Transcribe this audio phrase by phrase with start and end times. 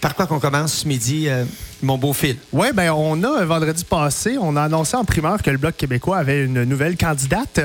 [0.00, 1.44] par quoi qu'on commence ce midi, euh,
[1.82, 2.36] mon beau fil?
[2.52, 6.18] Oui, ben on a, vendredi passé, on a annoncé en primeur que le Bloc québécois
[6.18, 7.60] avait une nouvelle candidate.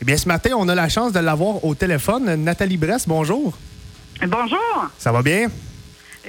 [0.00, 2.34] Eh bien, ce matin, on a la chance de l'avoir au téléphone.
[2.36, 3.56] Nathalie Bress, bonjour.
[4.26, 4.88] Bonjour.
[4.98, 5.48] Ça va bien?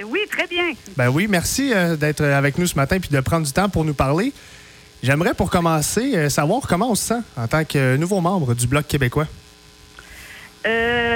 [0.05, 0.73] Oui, très bien.
[0.97, 3.85] Ben oui, merci euh, d'être avec nous ce matin puis de prendre du temps pour
[3.85, 4.33] nous parler.
[5.03, 8.65] J'aimerais pour commencer euh, savoir comment on se sent en tant que nouveau membre du
[8.65, 9.27] Bloc québécois.
[10.65, 11.12] Euh,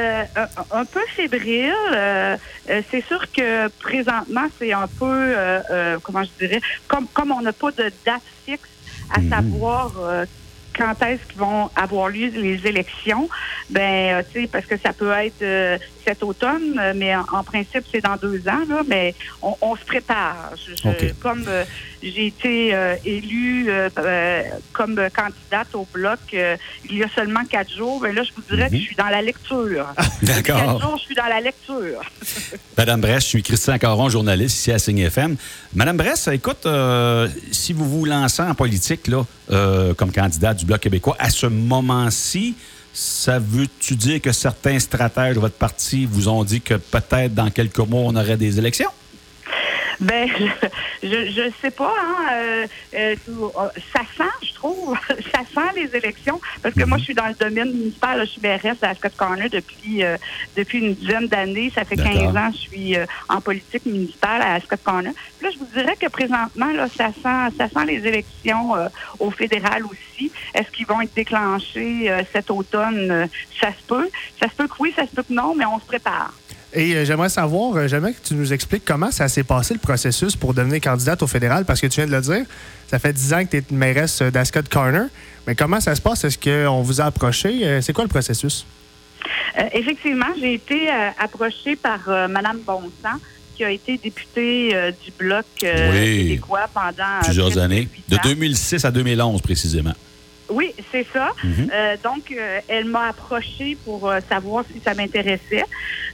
[0.72, 1.74] un, peu fébrile.
[2.66, 5.36] c'est sûr que présentement, c'est un peu,
[6.04, 8.70] comment je dirais, comme, comme on n'a pas de date fixe,
[9.14, 9.30] à mhm.
[9.30, 9.92] savoir
[10.78, 13.30] quand est-ce qu'ils vont avoir lieu les élections,
[13.70, 18.16] ben, tu sais, parce que ça peut être cet automne, mais en, principe, c'est dans
[18.16, 20.52] deux ans, là, mais on, se prépare.
[21.22, 21.66] Comme euh,
[22.02, 28.00] j'ai été euh, élue euh, comme candidate au bloc il y a seulement quatre jours,
[28.00, 29.88] ben là, je vous dirais que je suis dans la lecture.
[30.22, 30.58] D'accord.
[30.58, 32.02] Quatre jours, je suis dans la lecture.
[32.78, 35.36] Madame Bress, je suis Christian Caron, journaliste ici à Signe FM.
[35.74, 36.68] Madame Bress, écoute,
[37.52, 39.26] si vous vous lancez en politique là,
[39.96, 40.66] comme candidate du
[41.20, 42.56] À ce moment-ci,
[42.94, 47.50] ça veut-tu dire que certains stratèges de votre parti vous ont dit que peut-être dans
[47.50, 48.90] quelques mois, on aurait des élections?
[50.00, 50.30] Ben,
[51.04, 51.94] je, je, sais pas.
[52.00, 53.16] Hein, euh, euh,
[53.94, 56.40] ça sent, je trouve, ça sent les élections.
[56.62, 57.00] Parce que moi, mhm.
[57.00, 58.20] je suis dans le domaine municipal.
[58.22, 60.18] Je suis BRS à Scott Corner depuis euh,
[60.56, 61.72] depuis une dizaine d'années.
[61.74, 62.96] Ça fait 15 ans que je suis
[63.30, 65.14] en politique municipale à Scott Corner.
[65.42, 68.74] là, je vous dirais que présentement, là, ça sent, ça sent les élections
[69.20, 70.32] au fédéral aussi.
[70.54, 73.28] Est-ce qu'ils vont être déclenchés cet automne?
[73.60, 74.10] ça se peut.
[74.40, 76.34] Ça se peut que oui, ça se peut que non, mais on se prépare.
[76.78, 79.80] Et euh, j'aimerais savoir, euh, j'aimerais que tu nous expliques comment ça s'est passé le
[79.80, 82.46] processus pour devenir candidate au fédéral, parce que tu viens de le dire,
[82.88, 85.08] ça fait 10 ans que tu es mairesse euh, d'Ascot Corner.
[85.48, 86.24] Mais comment ça se passe?
[86.24, 87.82] Est-ce qu'on vous a approché?
[87.82, 88.66] C'est quoi le processus?
[89.74, 93.18] effectivement, j'ai été approchée par Mme Bonsang,
[93.56, 99.94] qui a été députée du Bloc québécois pendant plusieurs années, de 2006 à 2011 précisément.
[100.98, 101.32] C'est ça.
[101.44, 101.70] Mhm.
[101.72, 105.64] Euh, donc, euh, elle m'a approché pour euh, savoir si ça m'intéressait.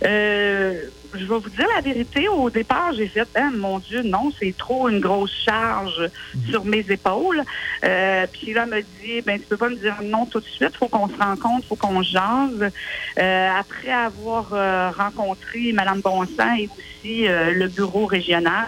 [0.02, 2.28] je vais vous dire la vérité.
[2.28, 6.50] Au départ, j'ai fait, hein, mon Dieu, non, c'est trop une grosse charge mhm.
[6.50, 7.44] sur mes épaules.
[8.34, 10.76] puis là, elle m'a dit, ben, tu peux pas me dire non tout de suite.
[10.76, 12.72] Faut qu'on se rencontre, faut qu'on jase.
[13.16, 14.50] après avoir
[14.98, 18.68] rencontré Mme Bonsan et aussi le bureau régional,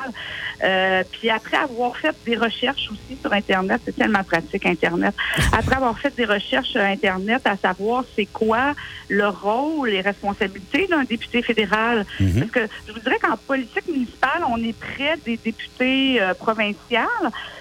[0.64, 5.14] euh, puis après avoir fait des recherches aussi sur Internet, c'est tellement pratique Internet.
[5.52, 8.74] Après avoir fait des recherches sur Internet, à savoir c'est quoi
[9.10, 12.06] le rôle, les responsabilités d'un député fédéral.
[12.20, 12.40] Mhm.
[12.40, 17.08] Parce que je vous dirais qu'en politique municipale, on est près des députés euh, provinciales,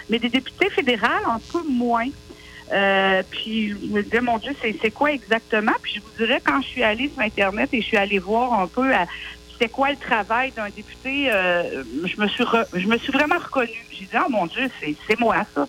[0.09, 2.07] mais des députés fédérales un peu moins.
[2.73, 5.73] Euh, puis je me disais, mon Dieu, c'est quoi exactement?
[5.83, 8.59] Puis je vous dirais, quand je suis allée sur Internet et je suis allée voir
[8.59, 9.07] un peu à,
[9.65, 12.45] c'est quoi le travail d'un député, euh, je me suis
[12.75, 13.71] je me suis vraiment reconnue.
[13.91, 15.67] J'ai dit, oh mon Dieu, c'est moi ça.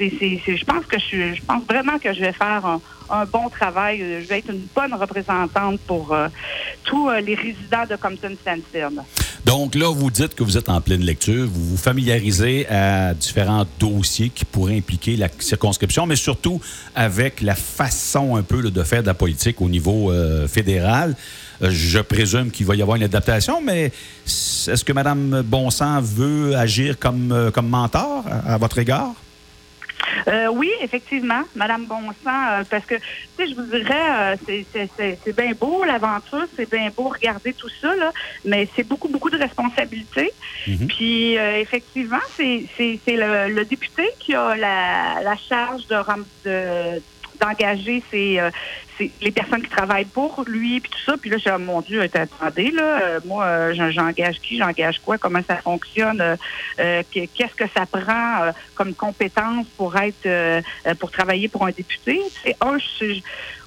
[0.00, 2.78] Je pense que je, pense vraiment que je vais faire
[3.10, 3.98] un, bon travail.
[4.22, 6.28] Je vais être une bonne représentante pour euh,
[6.84, 9.02] tous euh, les résidents de Compton Stanfield.
[9.44, 13.66] Donc là, vous dites que vous êtes en pleine lecture, vous vous familiarisez à différents
[13.78, 16.62] dossiers qui pourraient impliquer la circonscription, mais surtout
[16.94, 20.10] avec la façon un peu de faire de la politique au niveau
[20.48, 21.14] fédéral.
[21.64, 23.86] Euh, je présume qu'il va y avoir une adaptation, mais
[24.26, 29.14] est-ce que Mme Bonsang veut agir comme, euh, comme mentor à, votre égard?
[30.28, 33.02] Euh, oui, effectivement, Madame Bonsang, parce que, tu
[33.36, 38.12] sais, je vous dirais, c'est bien beau l'aventure, c'est bien beau regarder tout ça, là,
[38.44, 40.30] mais c'est beaucoup, beaucoup de responsabilités.
[40.66, 40.86] Mhm.
[40.86, 42.68] Puis, effectivement, c'est
[43.06, 45.96] le, député qui a la, la charge de,
[46.44, 47.02] de
[47.40, 48.02] d'engager
[48.98, 51.16] ces, les personnes qui travaillent pour lui, puis tout ça.
[51.16, 55.40] Puis là, j'ai mon Dieu, attendez, là, euh, moi, euh, j'engage qui, j'engage quoi, comment
[55.46, 60.62] ça fonctionne, euh, qu'est-ce que ça prend comme compétence pour être,
[60.98, 62.20] pour travailler pour un député?
[62.42, 62.78] C'est un,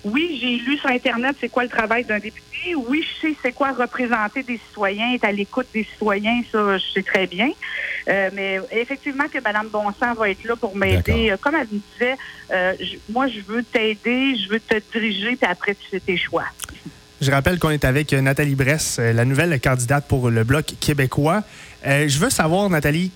[0.03, 2.75] oui, j'ai lu sur Internet c'est quoi le travail d'un député?
[2.75, 6.85] Oui, je sais c'est quoi représenter des citoyens, être à l'écoute des citoyens, ça, je
[6.93, 7.49] sais très bien.
[8.07, 11.33] Euh, mais effectivement que Mme Bonsang va être là pour m'aider.
[11.41, 12.15] Comme elle me disait,
[12.51, 12.73] euh,
[13.09, 16.45] moi, je veux t'aider, je veux te diriger, après, tu fais tes choix.
[17.21, 21.43] Je rappelle qu'on est avec Nathalie Bress, euh, la nouvelle candidate pour le Bloc québécois.
[21.83, 23.11] je veux savoir, Nathalie,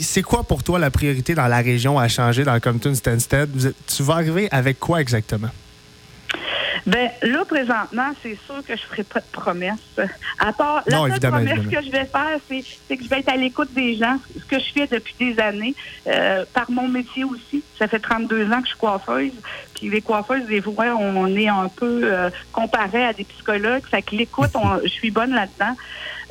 [0.00, 3.74] c'est quoi pour toi la priorité dans la région à changer dans Compton-Stanstead?
[3.86, 5.50] Tu vas arriver avec quoi exactement?
[6.86, 9.78] Ben là, présentement, c'est sûr que je ferai pas de promesses.
[10.38, 13.36] À part, la seule promesse que je vais faire, c'est que je vais être à
[13.36, 15.74] l'écoute des gens, ce que je fais depuis des années,
[16.08, 17.62] euh, par mon métier aussi.
[17.78, 19.32] Ça fait 32 ans que je suis coiffeuse.
[19.74, 23.84] Puis les coiffeuses, des fois, on est un peu euh, comparé à des psychologues.
[23.88, 24.50] Fait que l'écoute,
[24.82, 25.76] je suis bonne là-dedans.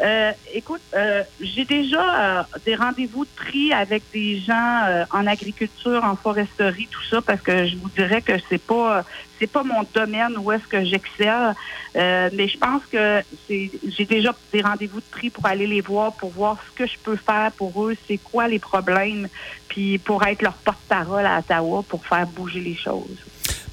[0.01, 5.27] Euh, écoute, euh, j'ai déjà euh, des rendez-vous de prix avec des gens euh, en
[5.27, 9.06] agriculture, en foresterie, tout ça, parce que je vous dirais que c'est pas
[9.39, 11.56] c'est pas mon domaine où est-ce que j'excelle.
[11.95, 16.15] Euh, mais je pense que j'ai déjà des rendez-vous de prix pour aller les voir,
[16.18, 19.27] pour voir ce que je peux faire pour eux, c'est quoi les problèmes,
[19.68, 23.19] puis pour être leur porte-parole à Ottawa pour faire bouger les choses.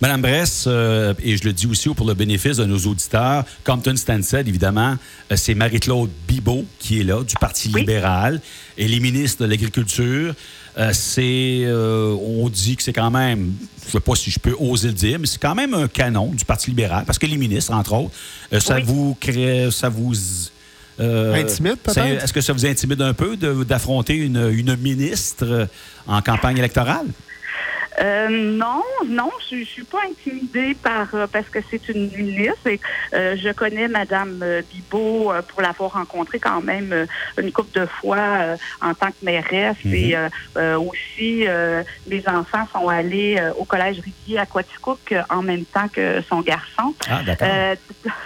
[0.01, 3.97] Madame Bress, euh, et je le dis aussi pour le bénéfice de nos auditeurs, Compton
[3.97, 4.97] Stansted, évidemment,
[5.33, 7.81] euh, c'est Marie-Claude Bibeau qui est là, du Parti Oui.
[7.81, 8.41] libéral.
[8.79, 10.35] Elle est ministre de l'Agriculture.
[10.79, 14.39] Euh, c'est, euh, on dit que c'est quand même, je ne sais pas si je
[14.39, 17.33] peux oser le dire, mais c'est quand même un canon du Parti libéral, parce qu'elle
[17.33, 18.13] est ministre, entre autres.
[18.53, 18.83] Euh, ça Oui.
[18.85, 20.15] vous crée, ça vous...
[21.01, 22.23] euh, Intimide, peut-être?
[22.23, 25.67] Est-ce que ça vous intimide un peu de- d'affronter une, une ministre
[26.07, 27.07] en campagne électorale?
[28.01, 32.67] Euh, non, non, je, je suis pas intimidée par euh, parce que c'est une ministre.
[32.67, 32.81] Et,
[33.15, 37.07] euh, je connais Madame euh, Bibot euh, pour l'avoir rencontrée quand même euh,
[37.41, 39.77] une couple de fois euh, en tant que mairesse.
[40.11, 40.29] Et euh,
[40.59, 45.67] euh, aussi, euh, les enfants sont allés euh, au collège Rivier à Quaticook en même
[45.67, 46.95] temps que son garçon.
[47.43, 47.75] Ah,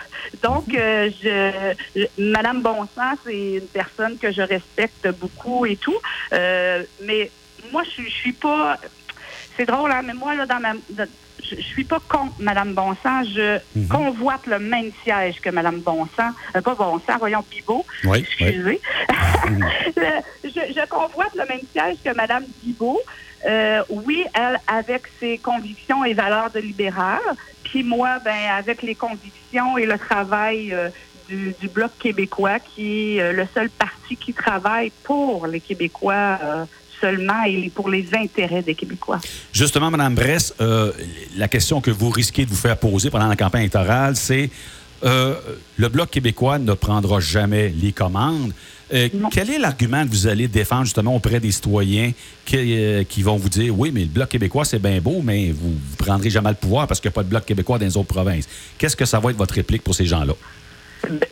[0.43, 5.97] donc, euh, je, je- Madame Bonsens, c'est une personne que je respecte beaucoup et tout.
[6.35, 7.33] Euh, mais
[7.71, 8.79] moi, je, suis- je suis pas.
[9.57, 10.73] C'est drôle, hein, mais moi, là, dans ma.
[10.89, 13.25] je, je suis pas contre Madame Bonsens.
[13.35, 13.89] Je Mhm.
[13.89, 16.33] convoite le même siège que Madame Bonsens.
[16.57, 17.85] Euh, pas Bonsens, voyons, Bibot.
[18.05, 18.19] Oui, oui.
[18.21, 18.81] Excusez.
[19.97, 23.01] Le- je, je convoite le même siège que Mme Bibot.
[23.45, 27.21] Euh, oui, elle, avec ses convictions et valeurs de libéral.
[27.65, 30.91] Puis moi, ben, avec les convictions et le travail euh,
[31.29, 36.39] du, du Bloc québécois, qui est euh, le seul parti qui travaille pour les Québécois
[36.43, 36.65] euh,
[37.03, 39.21] seulement et pour les intérêts des Québécois.
[39.53, 40.93] Justement, Mme Bress, euh,
[41.37, 44.49] la question que vous risquez de vous faire poser pendant la campagne électorale, c'est
[45.05, 45.35] euh,
[45.77, 48.53] le Bloc québécois ne prendra jamais les commandes.
[48.95, 52.13] Euh, quel est l'argument que vous allez défendre justement auprès des citoyens
[52.45, 55.51] qui, euh, qui vont vous dire oui, mais le Bloc québécois, c'est bien beau, mais
[55.51, 57.87] vous ne prendrez jamais le pouvoir parce qu'il n'y a pas de Bloc québécois dans
[57.87, 58.47] les autres provinces?
[58.79, 60.35] Qu'est-ce que ça va être votre réplique pour ces gens-là?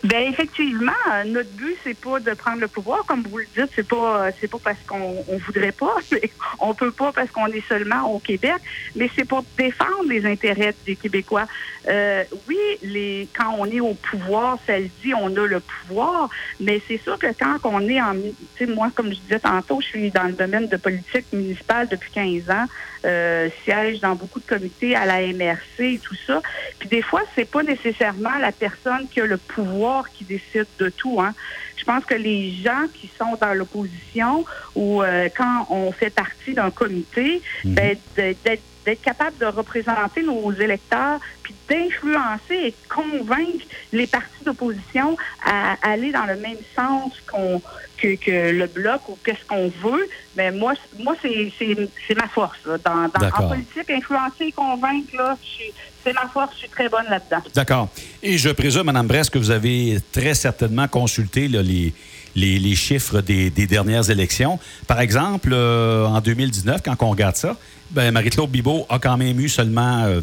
[0.02, 0.92] Ben effectivement,
[1.26, 4.48] notre but c'est pas de prendre le pouvoir, comme vous le dites, c'est pas c'est
[4.48, 8.18] pas parce qu'on on voudrait pas, mais on peut pas parce qu'on est seulement au
[8.18, 8.56] Québec,
[8.96, 11.46] mais c'est pour défendre les intérêts des Québécois.
[11.88, 16.28] Euh, oui, les quand on est au pouvoir, ça le dit, on a le pouvoir,
[16.58, 19.80] mais c'est sûr que quand on est en, tu sais, moi comme je disais tantôt,
[19.80, 22.66] je suis dans le domaine de politique municipale depuis 15 ans,
[23.04, 26.42] euh, siège dans beaucoup de comités à la MRC et tout ça.
[26.78, 30.88] Puis des fois, c'est pas nécessairement la personne qui a le pouvoir qui décide de
[30.88, 31.20] tout.
[31.20, 31.34] Hein.
[31.80, 34.44] Je pense que les gens qui sont dans l'opposition
[34.76, 40.22] ou euh, quand on fait partie d'un comité, ben, de- d'être d'être capable de représenter
[40.22, 46.56] nos électeurs, puis d'influencer et de convaincre les partis d'opposition à aller dans le même
[46.74, 47.60] sens qu'on
[47.98, 52.56] que, que le bloc ou qu'est-ce qu'on veut, mais moi, c- moi c'est ma force.
[52.64, 52.78] là.
[52.78, 55.72] Dans, dans- en politique, influencer et convaincre, là, je suis-
[56.04, 57.42] c'est ma force, je suis très bonne là-dedans.
[57.54, 57.88] D'accord.
[58.22, 61.92] Et je présume, Mme Bress, que vous avez très certainement consulté là, les,
[62.36, 64.58] les, les chiffres des, des dernières élections.
[64.86, 67.56] Par exemple, euh, en 2019, quand on regarde ça,
[67.90, 70.20] ben, Marie-Claude Bibeau a quand même eu seulement euh,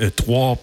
[0.00, 0.58] euh, 3,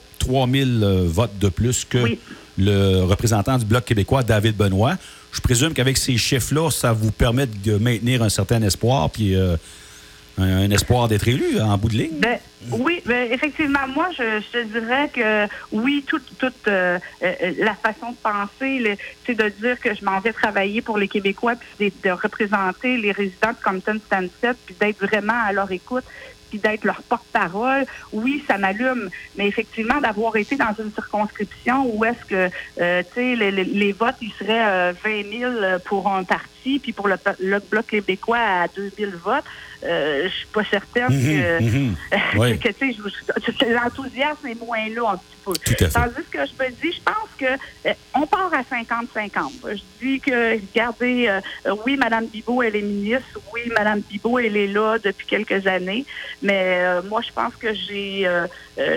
[0.47, 2.19] 000 euh, votes de plus que Oui.
[2.57, 4.95] le représentant du Bloc québécois, David Benoît.
[5.33, 9.55] Je présume qu'avec ces chiffres-là, ça vous permet de maintenir un certain espoir, puis euh,
[10.37, 12.19] un, espoir d'être élu en bout de ligne.
[12.19, 12.39] Ben,
[12.71, 16.23] oui, ben, effectivement, moi, je, te dirais que oui, toute,
[16.67, 20.97] euh, euh, la façon de penser, c'est de dire que je m'en vais travailler pour
[20.97, 25.71] les Québécois, puis de, représenter les résidents de Compton Stansted, puis d'être vraiment à leur
[25.71, 26.03] écoute,
[26.49, 27.85] puis d'être leur porte-parole.
[28.11, 33.13] Oui, ça m'allume, mais effectivement, d'avoir été dans une circonscription où est-ce que, euh, tu
[33.15, 35.51] sais, les, les- votes, ils seraient euh, 20 000
[35.85, 36.47] pour un parti,
[36.81, 39.43] puis pour le, le Bloc québécois à 2 000 votes,
[39.83, 41.61] euh, je suis pas certaine que...
[41.63, 41.95] Mhm.
[42.61, 45.53] Que, je- l'enthousiasme est moins là un petit peu.
[45.53, 45.89] Tout à fait.
[45.89, 47.45] Tandis que je me dis, je pense que
[47.89, 49.51] euh, on part à 50-50.
[49.75, 53.39] Je dis que, regardez, euh, oui, Mme Bibot, elle est ministre.
[53.53, 56.05] Oui, Mme Bibot, elle est là depuis quelques années.
[56.43, 58.27] Mais euh, moi, je pense que j'ai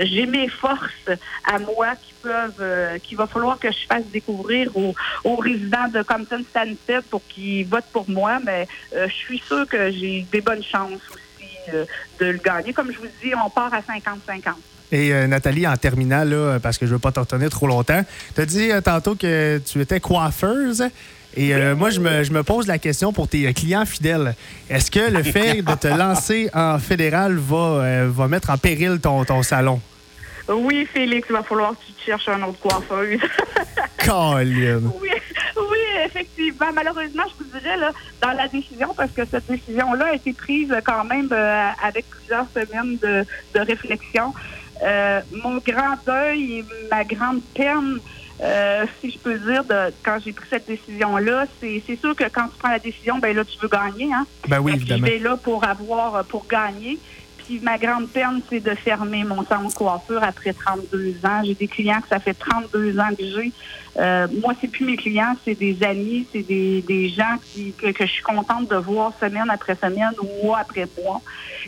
[0.05, 1.09] j'ai mes forces
[1.45, 4.95] à moi qui peuvent, qu'il va falloir que je fasse découvrir aux,
[5.25, 8.39] aux résidents de Compton Stansted pour qu'ils votent pour moi.
[8.45, 11.85] Mais euh, je suis sûre que j'ai des bonnes chances aussi euh,
[12.21, 12.73] de le gagner.
[12.73, 14.55] Comme je vous dis, on part à 50-50.
[14.93, 17.67] Et euh, Nathalie, en terminant, là, parce que je ne veux pas te retenir trop
[17.67, 18.03] longtemps,
[18.35, 20.85] tu as dit tantôt que tu étais coiffeuse.
[21.37, 24.37] Et moi, je me, je me pose la question pour tes clients fidèles.
[24.71, 29.25] Est-ce que le fait de te lancer en fédéral va, va mettre en péril ton,
[29.25, 29.81] ton salon?
[30.49, 33.21] Oui, Félix, il va falloir que tu te cherches un autre coiffeuse.
[34.05, 34.81] Colin!
[35.01, 35.11] oui, oui,
[36.07, 40.33] effectivement, malheureusement, je vous dirais, là, dans la décision, parce que cette décision-là a été
[40.33, 43.25] prise quand même euh, avec plusieurs semaines de,
[43.55, 44.35] de réflexion.
[44.83, 47.99] Euh, mon grand deuil et ma grande peine,
[48.43, 52.49] euh, si je peux dire, de, quand j'ai pris cette décision-là, c'est sûr que quand
[52.49, 54.13] tu prends la décision, ben là, tu veux gagner.
[54.13, 54.27] Hein?
[54.49, 55.07] Ben oui, évidemment.
[55.07, 56.99] Je vais là pour avoir, pour gagner.
[57.63, 61.43] Ma grande peine, c'est de fermer mon salon de coiffure après 32 ans.
[61.45, 63.53] J'ai des clients que ça fait 32 ans que j'ai.
[63.99, 67.93] Euh, moi, c'est plus mes clients, c'est des amis, c'est des, des gens qui, que,
[67.93, 71.21] que je suis contente de voir semaine après semaine ou mois après mois.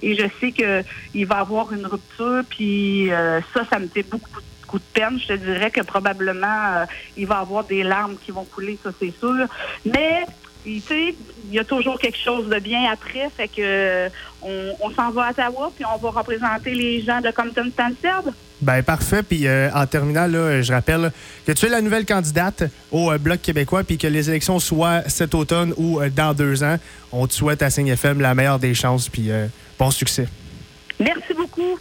[0.03, 0.83] Et je sais que
[1.15, 4.31] il va y avoir une rupture, puis euh, ça, ça me fait beaucoup
[4.63, 5.19] beaucoup de peine.
[5.21, 6.85] Je te dirais que probablement euh,
[7.17, 9.47] il va y avoir des larmes qui vont couler, ça c'est sûr.
[9.85, 10.27] Mais
[10.75, 11.15] tu sais,
[11.49, 14.09] il y a toujours quelque chose de bien après, fait que euh,
[14.43, 18.33] on, on s'en va à Ottawa, puis on va représenter les gens de Compton Stansted.
[18.61, 19.23] Ben parfait.
[19.23, 21.13] Puis euh, en terminant, là, je rappelle
[21.47, 25.03] que tu es la nouvelle candidate au euh, Bloc québécois, puis que les élections soient
[25.09, 26.77] cet automne ou euh, dans deux ans.
[27.13, 29.31] On te souhaite à Signe FM la meilleure des chances, puis
[29.79, 30.27] bon succès.
[30.99, 31.79] Merci beaucoup.